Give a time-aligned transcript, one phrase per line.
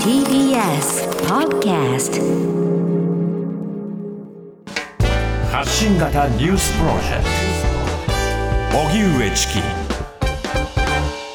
[0.00, 2.22] TBS Podcast
[5.52, 7.24] 発信型ニュースプロジェク
[8.72, 9.60] ト荻上チキ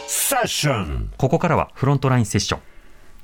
[0.07, 2.61] セッションここからはフロントラインセッション。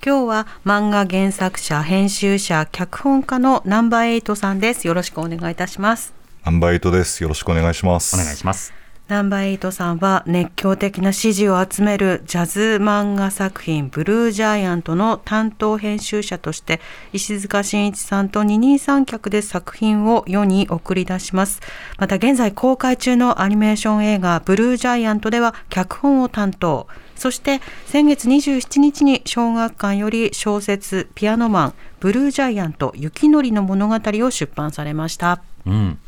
[0.05, 4.85] 今日は漫画原作者、編集者、脚本家のナンバーエイトさんです。
[4.85, 6.13] よろしくお願いいたします。
[6.43, 7.23] アンバイトです。
[7.23, 8.15] よろしくお願いします。
[8.15, 8.71] お願いします。
[9.07, 16.81] ナンバーエイトさんは熱狂的な支持を集めるジャズ漫画作品ブルージャイアントの担当編集者として
[17.13, 21.61] 石塚真一さんと二人三脚で作品を世に送り出します。
[21.97, 26.87] また現在公開中のアニメーション映画ブルージャイアントでは脚本を担当。
[27.15, 35.41] そして先月27日に小学館より小説ピアノマンブルージャイアント雪のりの物語を出版されました。
[35.65, 35.99] うん。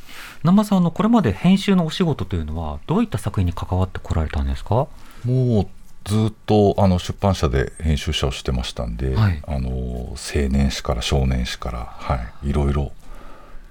[0.43, 4.87] 南波さんあのこれまで編集のお仕事というのはどういった作品に関わってこられたんですか？
[5.25, 5.67] もう
[6.05, 10.15] ずっとあの出版社で編集者をしてましたんで、はいあの青
[10.49, 12.91] 年誌から少年誌からはいいろいろ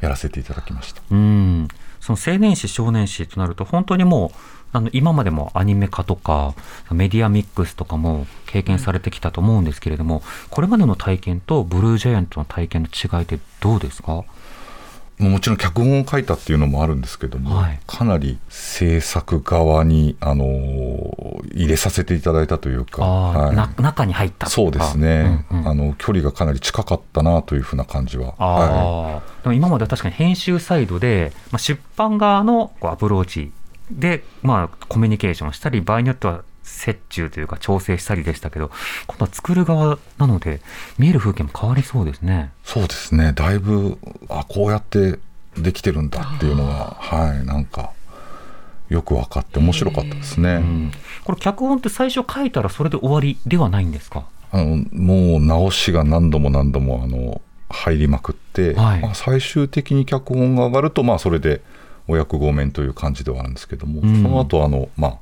[0.01, 1.03] やらせていただきました。
[1.11, 1.69] うん。
[2.01, 4.39] その青年誌少年誌となると本当にもう
[4.73, 6.55] あの今までもアニメ化とか
[6.93, 14.25] メディアミックスとかも経験されてきたと思うんですけれども、これまでの体験とブルージャイアントの体験の違いってどうですか？
[15.19, 17.81] もちろん脚本を書いたっていうのもあるんですけども、はい。
[17.87, 23.57] かなり制作側にあの入れさせていただいたというか、はい。
[23.57, 25.69] な中に入ったそうですね、うんうん。
[25.69, 28.35] あの距離がかなり近かったなというふうな感じは。
[28.39, 33.53] あはあ、でも今までは確かに編集サイドで、まあ、出版側のこうアプローチ
[33.91, 36.43] で、まあ、コミュニケーションしたり、場合によっては
[36.87, 38.71] 折衷というか調整したりでしたけど、
[39.07, 40.61] 今度は作る側なので、
[40.99, 42.51] 見える風景も変わりそうですね。
[42.65, 45.19] そうですね、だいぶ、あこうやって
[45.57, 47.93] できてるんだっていうのは、はい、なんか、
[48.89, 50.55] よく分かって、面白かったですね。
[50.55, 50.93] うん、
[51.25, 54.25] これ、脚本って最初書いたらそれで終わりではないんですか？
[54.51, 61.61] あのもう直しが何度も何度もあの入りまくって、はいまあ、最終的に脚本が上がると、まあ、それで
[62.07, 65.19] お役御免という感じではあるんですけども、うんその後あのまあ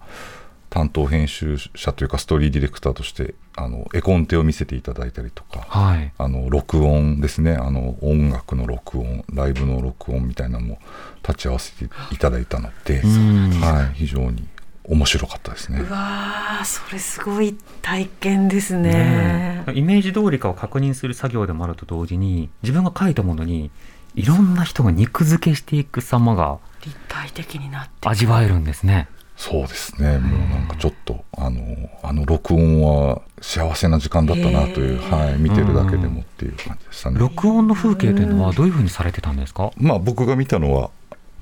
[0.77, 6.13] 担当編集者というかストーリーディレクターとしてあの絵コンテを見せていただいたりとか、はい。
[6.19, 10.79] あの録音ですねあの音楽の録音ライブの録音みたいなのも
[11.27, 14.47] 立ち会わせていただいたので、うんはい、非常に
[14.85, 15.91] 面白かったですねう。
[15.91, 18.93] わー、それすごい体験ですね。
[18.93, 23.71] ねえイメージ通りかを確認する作業でもあると同時に、自分が書いたものに、
[24.15, 28.09] いろんな人が肉付けしていく様が立体的になって。
[28.09, 29.09] 味わえるんですね。
[29.37, 31.61] そうですね、もうなんかちょっと、あの、
[32.03, 37.19] あの録音は幸せな時間だったなという、はい、見てるだけでもっていう感じでしたね。
[37.21, 39.71] 録音の風景というのはどういうふうにされてたんですか？
[39.77, 40.91] まあ僕が見たのは、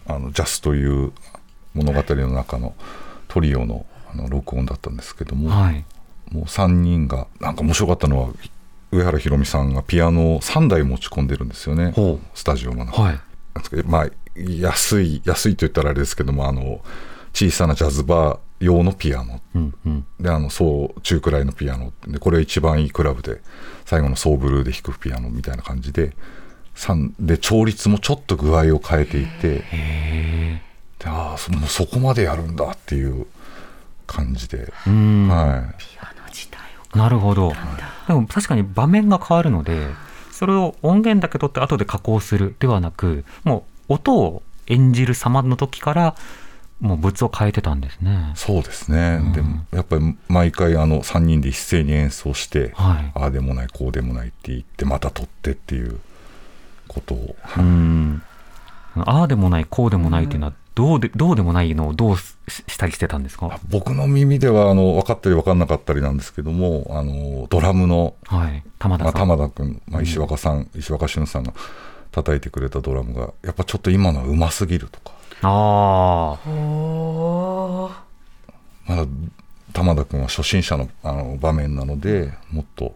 [0.06, 1.12] あの、ジャスという
[1.74, 2.74] 物語の中の
[3.28, 5.84] トリオのあの録音だったんですけども、はい。
[6.32, 8.30] もう3人が、なんか面白かったのは、
[8.90, 11.94] 上原ひろみさんがピアノを3台持ち込んでるんですよね。
[12.34, 13.02] スタジオの中。
[13.02, 13.20] はい。
[13.86, 14.06] まあ、
[14.36, 16.80] 安い、安いと言ったらあれですけども、あの、
[17.34, 20.06] 小さなジャズバー用のピアノうんうん。
[20.18, 23.42] であのそう中くらいのピアノでこれ一番いいクラブで
[23.84, 26.14] 最後のソーブルーで弾くピアノみたいな感じで
[26.74, 30.62] 三で調律もちょっと具合を変えていてへ
[30.98, 33.26] でああそもうそこまでやるんだっていう
[34.06, 34.90] 感じで、え。
[34.90, 35.28] うん。
[35.28, 36.60] はい、ピアノ自体
[36.92, 37.52] をなるほど。
[38.06, 39.88] でも確かに場面が変わるので、
[40.30, 46.16] それを音源だけ取って後で加工するではなく、もう音を演じる様の時から、
[46.84, 48.32] もう物を変えてたんですね。
[48.36, 53.12] そうですね、うんでもやっぱり毎回あの3人で一斉に演奏して、はい。
[53.14, 55.98] ああでもないこうでもないって言ってまた撮ってっていう
[56.86, 58.22] ことを、うん。
[58.96, 62.34] ああでもない、こうでもないっていうのは、どうで、どうでもないのをどうし
[62.68, 63.58] したりしてたんですか？
[63.70, 68.62] 僕の耳ではあの分かったり分かんなかったりなんですけどもあのドラムのはい。
[68.78, 69.10] 玉田。
[69.12, 71.54] 玉田君、まあ、石若さん、石若俊さんが
[72.12, 75.12] 叩いてくれたドラムがやっぱちょっと今のはうますぎるとか
[75.44, 78.04] ああ。
[78.86, 79.06] まだ
[79.72, 82.94] 玉田君は初心者のあの場面なのでもっと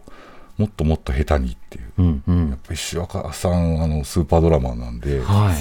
[0.57, 2.59] もっともっと下手にっていううんうんやっ。
[2.61, 5.55] ぱ石若さんあのスーパードラマーなんではい。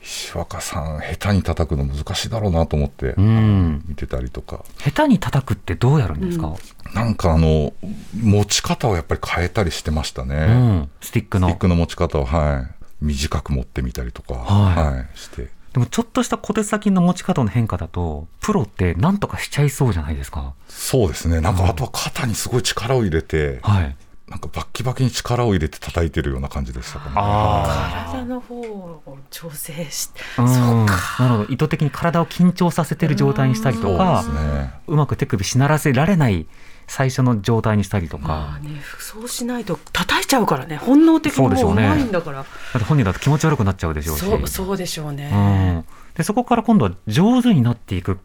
[0.00, 3.82] 石若さん下手に叩くの難しいだろうなと思って、うん。
[3.86, 6.54] 見てたりとか下手に叩くってどうやるんですか、
[6.94, 7.74] なんかあの
[8.22, 10.90] 持ち方をやっぱり変えたりしてましたうね、ん。
[11.00, 11.48] スティックの。
[11.48, 15.48] スティックの持ち方をはい短く持ってみたりとか、はいはい、して
[15.78, 20.54] でもちょっとした小手先の持ち方の変化だと、プロって何とかしちゃいそうじゃないですか。
[20.68, 23.96] そうですねなんかあとは肩にすごい力を入れて、はい。
[24.26, 27.12] なんかバッキバキに力を入れて叩いてるような感じでしたかね。
[27.16, 30.20] あ体の方を調整して。
[30.36, 30.42] あ。
[30.42, 30.48] うん。
[30.48, 31.22] そうか。
[31.22, 31.52] なるほど。
[31.52, 34.72] 意図的に体を緊張させてる状態にしたりとかそう、ですね。
[34.88, 36.46] うまく手首しならせられない
[36.88, 40.76] 最初の状態にしたりとか、まあね、そうしないと叩いちゃうからね。
[40.76, 42.38] 本能的にもううまいんだから。
[42.38, 48.18] だって本人だと気持ち悪くなっちゃうでしょうしそうそうでしょうね、うん、でそこから今度は上手になっていく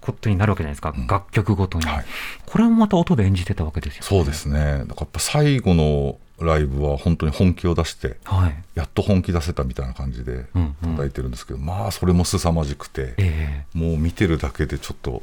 [0.00, 1.06] ことになるわけじゃないですか、うん。
[1.06, 2.04] 楽曲ごとに、はい。
[2.44, 4.60] これもまた音で演じてたわけですよ、そうですね。
[4.60, 10.90] だからやっぱ最後のライブは本当に本気を出してはい、やっと本気出せたみたいな感じでうんうん。
[10.96, 13.64] 叩いてるんですけど、まあそれも凄まじくて、え。
[13.74, 15.22] もう見てるだけでちょっと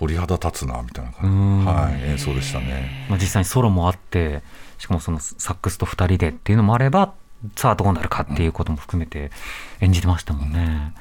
[0.00, 1.64] 鳥肌立つなみたいなう感じ、ん。
[1.66, 3.06] はい、演奏でしたね。
[3.06, 4.42] えまあ、実際にソロもあって
[4.78, 7.12] しかもそのサックスと2人でっていうのもあれば
[7.56, 9.30] さあどうなるかっていうことも含めて
[9.80, 10.94] 演じてましたもんね、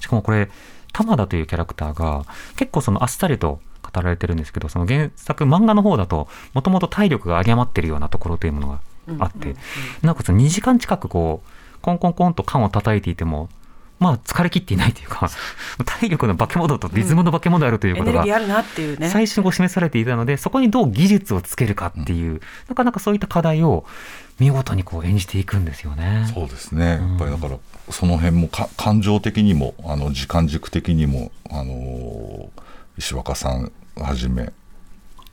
[0.00, 0.50] しかもこれ
[0.92, 2.24] 玉田というキャラクターが
[2.56, 8.80] 結構そのあっさりと語られてるんですけどその原作漫画の方だともともと体力が有り余ってるようなところというものが
[9.18, 9.54] あって、
[10.02, 13.48] なおかつ2時間近くこうコンコンコンと缶を叩いていても
[13.98, 15.30] まあ疲れ切っていないというか
[15.84, 19.08] 体力の化け物とリズムの化け物であるというエことがネルギーあるなっていうね。
[19.08, 23.84] 最初にご示されていたのでそこにどう技術をつけるかっていう、なかなかそういった課題を
[24.38, 26.30] 見事にこう演じていくんですよね。
[26.34, 27.08] そうですね、うん。
[27.10, 27.58] やっぱりだから
[27.90, 32.48] その辺もか感情的にもあの時間軸的にも、あのー
[32.98, 34.52] 石若さんはじめ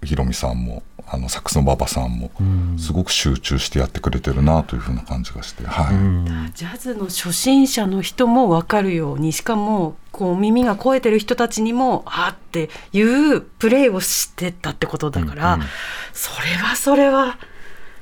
[0.06, 2.76] ひろみさんもあのサックスの馬場さんもうん。
[2.80, 5.96] すごく集中してやってくれてるなというふうな感じがして、はい。
[5.96, 6.52] うん。
[6.56, 15.68] ジャズの初心者の人も分かるようにしかもこう耳が肥えてる人たちにもあっていうプレーをしてたってことだから、うんうん。
[16.14, 17.38] それはそれは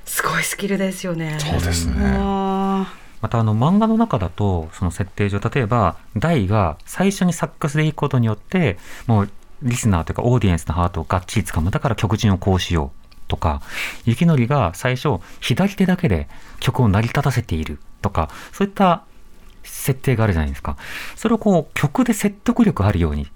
[0.05, 1.37] すごいスキルですよね。
[1.39, 2.01] そうですね、うん。
[3.21, 8.77] またあの漫画の中だとその設定上例えば大が最初にサックスでいくことによって
[9.07, 9.29] もう
[9.63, 11.71] リスナーというかオーディエンスのハートをがっちりつかむ。
[11.71, 13.61] だから曲順をこうしようとか
[14.05, 16.27] 雪のりが最初左手だけで
[16.59, 19.03] 曲を成り立たせているとかそういった
[19.63, 20.77] 設定があるじゃないですか。
[21.15, 23.27] それをこう曲で説得力あるように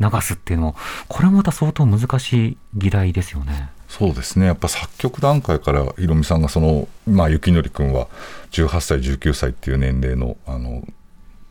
[0.00, 0.76] 流すっていうのも
[1.08, 3.70] これもまた相当難しい議題ですよね。
[3.88, 4.46] そうですね。
[4.46, 8.06] やっぱ作曲段階からひろみさんがその、まあ、雪のり君は
[8.52, 10.86] 18歳19歳っていう年齢のあの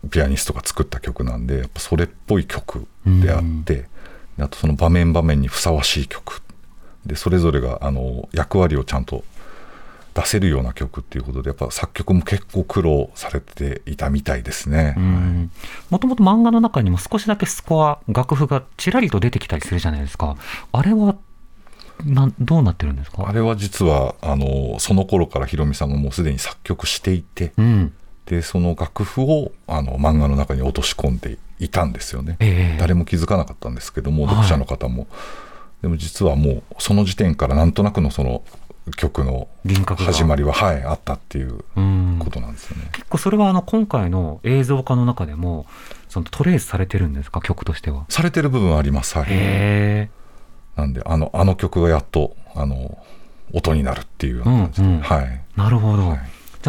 [0.09, 3.89] ピアニストが作った曲なんでやっぱそれっぽい曲であって、
[4.43, 6.41] あとその場面場面にふさわしい曲。
[7.05, 9.23] でそれぞれがあの役割をちゃんと
[10.13, 14.95] 出せるような曲っていうことでやっぱ作曲も結構苦労されていたみたいですね。
[14.97, 15.51] うん。
[15.89, 20.35] もともと漫画の中にも少しだけスコア楽譜がちらりと出てきたりするじゃないですか。
[20.71, 21.15] あれは
[22.05, 23.27] などうなってるんですか？
[23.27, 27.93] あれは実はあのその頃からひろみさんがもうすでに作曲していて、うん。
[28.25, 32.77] でその楽譜をあの漫画の中に落とし込んでいたんですよね、ええ。
[32.79, 34.35] 誰も気づかなかったんですけどもはい。
[34.35, 35.07] 読者の方も、
[35.81, 38.43] でも実はもうその時点からなんとなくのその
[38.95, 40.11] 曲の輪郭が。
[40.13, 42.17] 始まりは、はい、あったっていううん。
[42.19, 45.65] ことなんですよね、結構それはあの今回の映像化の中でも
[46.07, 47.41] そのトレースされてるんですか？
[47.41, 48.05] 曲としては。
[48.09, 50.09] されてる部分はあります、はい、へ
[50.75, 52.97] なんであのあの曲がやっとあの
[53.53, 55.01] 音になるっていうような感じで、うんうん。
[55.01, 56.19] はい、えなるほど、はい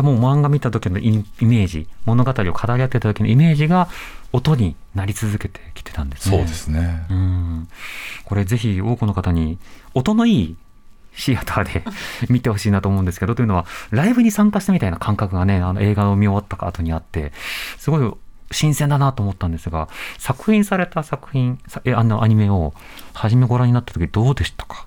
[0.00, 2.42] じゃあもう漫画見た時のイイメージ物語を語
[2.76, 3.88] り合ってた時のイメージが
[4.32, 6.38] 音になり続けてきてたんですね。
[6.38, 7.68] そうですね、うん。
[8.24, 9.58] これぜひ多くの方に
[9.92, 10.56] 音のいい
[11.14, 11.84] シアターで
[12.30, 17.32] 見てほしいなと思うんですけどというのはライブに参加したみたいな感覚がねあの映画を見終わった後にあって
[17.76, 18.12] すごい
[18.52, 19.88] 新鮮だなと思ったんですが
[20.18, 21.58] 作品された作品
[21.94, 22.74] あのアニメを
[23.12, 24.86] 初めご覧になった時どうでしたか？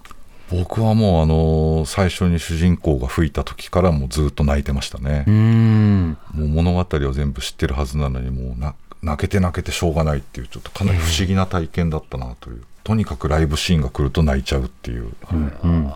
[0.60, 5.26] 僕はもうあの最初に主人公が吹いた時からもうずっと泣いてましたね。
[5.28, 6.18] う、ん。
[6.34, 15.94] もう物語を全部知ってるはずなのにもうな泣けて泣けてしょうがないっていうちょっとかなり不思議な体験だったなという、とにかくライブシーンが来ると泣いちゃうっていう、うん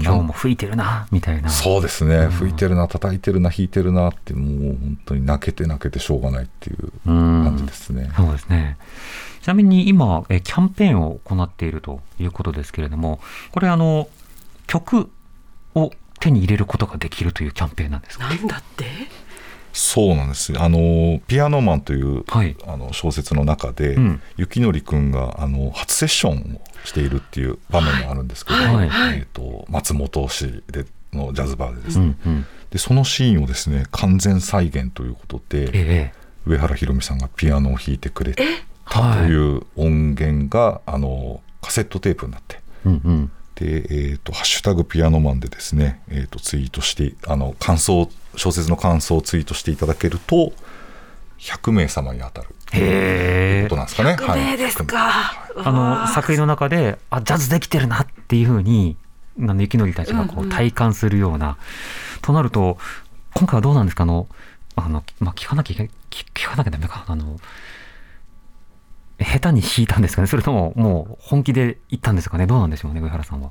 [0.00, 1.48] 今日も吹いてるなみたいな。
[1.50, 7.44] そうですね、吹いてるな叩いてるな弾いてるなってもう本当に泣けて泣けてしょうがないっていううん。
[7.44, 8.78] 感じですね、そうですね。
[9.42, 13.20] ちなみに今、えキャンペーンを行っているということですけれども、
[13.50, 14.08] これあの、
[14.66, 15.10] 曲
[15.74, 18.28] を手に入れることができるというキャンペーンなんですか？
[18.28, 18.84] なんだって？
[19.72, 28.86] そうなんですあのピアノマンという、はいあの小説の中で、うん雪のりくんがあの初セッションをしているっていう場面があるんですけど、はい
[29.16, 32.46] えー、と松本市でのジャズバーでですね、うんうん。
[32.70, 36.12] でそのシーンをですね完全再現ということでええ。
[36.46, 38.42] 上原ひろみさんがピアノを弾いてくれた
[38.90, 39.28] とはい。
[39.28, 43.30] いう音源が、あのカセットテープになってうんうん。
[43.62, 50.52] で、えーと「ハッシュタグピアノマン」でですね、えー、とツイートしてあの感想小説の感想をツイートしていただけると
[51.38, 52.48] 100名様に当たる。
[52.66, 53.76] というへえこと。
[53.76, 54.16] なんですかね。
[54.18, 58.96] 100名ですか、あの、作品の中で、あ、ジャズできてるなっていうふうに、
[59.40, 60.50] あの、雪のりたちがこうんううん。
[60.50, 61.58] 体感するような、
[62.22, 62.78] となると、
[63.34, 64.04] 今回はどうなんですか？
[64.04, 64.28] あの、
[64.76, 67.04] あの、まあ、聞かなきゃいけ、聞聞かなきゃダメか。
[67.08, 67.40] あの、
[69.24, 70.28] 下手に弾いたんですかね？
[70.28, 72.46] それとももう本気で行ったんですかね？
[72.46, 73.00] どうなんでしょうね？
[73.00, 73.50] 上原さんは。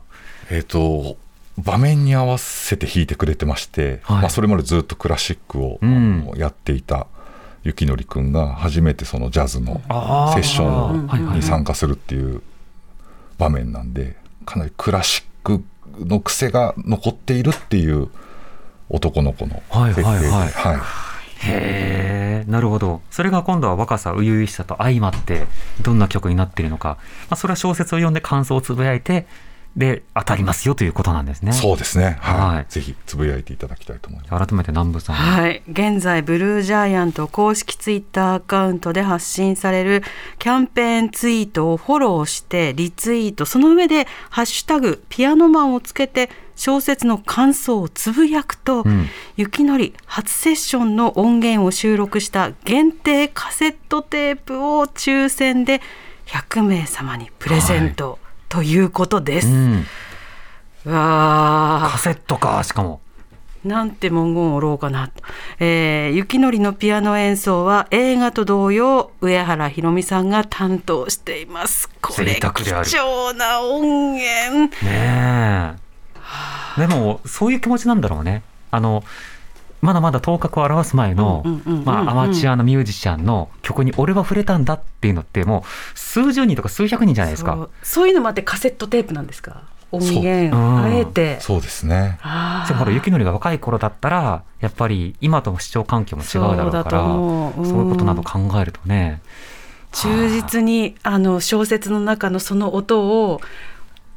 [0.49, 1.17] えっ、と
[1.57, 4.21] 場面に合わせて弾いてくれてまして、はい。
[4.21, 6.31] まあ、それまでずっとクラシックを、うん。
[6.35, 7.07] やっていた
[7.63, 9.81] 雪典くんが初めてそのジャズの
[10.33, 12.41] セッショはいはいはいンに参加するっていう
[13.37, 15.63] 場面なんでかなりクラシック
[15.99, 18.09] の癖が残っているっていう
[18.89, 20.47] 男の子のはい設定で、はい。
[20.47, 20.77] はいはい
[21.43, 23.01] へえなるほど。
[23.12, 25.45] それが今度は若さ初々しさと相まって
[25.81, 26.98] どんな曲になっているのか、
[27.29, 29.27] まあ、それは小説を読んで感想をつぶやいて
[29.75, 31.53] で当たりますよということなんですね。
[31.53, 32.55] そうですね、はい。
[32.55, 32.65] はい。
[32.67, 34.48] ぜひつぶやいていただきたいと思います。
[34.48, 40.03] 改めて南部さん、はい、現在ブルージャイアント公式ツイッターアカウントで発信される
[40.39, 43.45] キャンペーンツイートをフォローしてリツイート。
[43.45, 55.81] その上で「ハッシュタグピアノマン」をつけて小説の感想をつぶやくと、ん雪のり初セッションの音源を収録した限定カセットテープを抽選で
[56.27, 59.48] 100名様にプレゼント、ということです。
[59.48, 59.86] うん、
[60.86, 63.01] うわーカセットかしかも
[63.63, 65.12] なんて文言を折ろうかな。
[65.60, 71.89] えー、雪のりのピアノ演奏は映画と同様、上原ひろみさんが担当しています。
[72.01, 74.75] これ貴重な音源。
[74.84, 75.90] ねえ
[76.77, 78.43] でもそういう気持ちなんだろうね。
[78.71, 79.03] あの
[79.81, 81.43] まだまだ頭角を現す前の
[81.85, 87.55] まあアマチュアのミュージシャンの曲に俺は触れたんだっていうのってもう数十人とか数百人じゃないですか。
[87.55, 87.69] そう。
[87.81, 89.63] そういうのもあってカセットテープなんですか？
[89.91, 91.39] 音源あえて。
[91.41, 92.19] そうですね。
[92.67, 97.59] でもほら雪のりが若い頃だったらやっぱり今との視聴環境も違うだろうからそうだと思う。
[97.59, 97.65] うん。
[97.67, 99.21] そういうことなど考えるとね。
[99.93, 103.41] 忠実にあの小説の中のその音を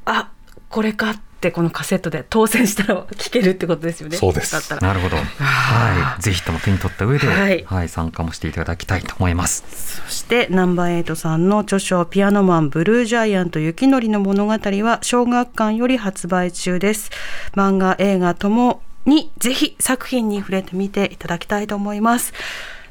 [0.04, 0.30] あ
[0.68, 4.16] これかってこのカセットで当選したら聴けるってことですよね。
[4.16, 4.52] そうです。
[4.52, 4.80] だったら。
[4.80, 7.64] なるほど、はい、ぜひとも手に取った上で、はい。
[7.64, 9.64] はい、参加もしていただきたいと思います。
[10.06, 17.10] そしてナンバーエイトさんの著書「ピアノマンブルージャイアント雪のりの物語」は小学館より発売中です。
[17.54, 22.32] 漫画映画ともにぜひ作品に触れてみていただきたいと思います。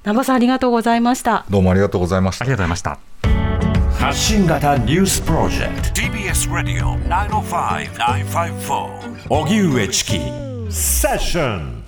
[0.04, 1.46] 南波さんありがとうございました。
[1.50, 2.44] どうもありがとうございました。
[2.44, 2.52] あり。
[2.52, 3.33] がとうございました。
[4.04, 6.02] 発信型ニュースプロジェクト。
[6.02, 10.20] TBS Radio 905 954荻上チキ
[10.70, 11.83] セッション